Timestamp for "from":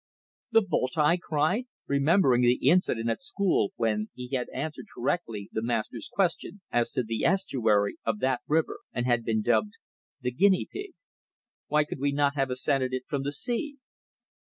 13.07-13.21